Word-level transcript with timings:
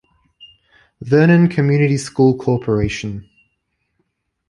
Vernon 1.01 1.47
Community 1.47 1.95
School 1.95 2.35
Corporation. 2.35 3.29